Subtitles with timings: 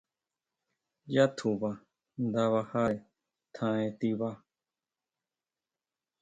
[1.13, 1.69] Yá tjuba
[2.23, 2.97] nda bajare
[3.55, 4.29] tjaen tiba.